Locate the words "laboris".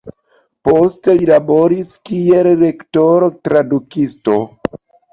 1.31-1.93